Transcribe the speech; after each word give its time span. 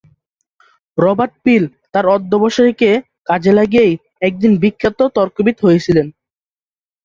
Robert 0.97 1.33
Peel 1.43 1.63
তার 1.93 2.05
অধ্যবসায়কে 2.15 2.91
কাজে 3.29 3.51
লাগিয়েই 3.57 3.93
একদিন 4.27 4.51
বিখ্যাত 4.63 4.99
তর্কবিদ 5.17 5.57
হয়েছিলেন। 5.61 6.07